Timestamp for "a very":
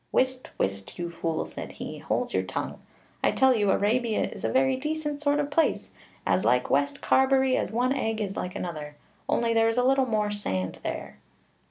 4.43-4.75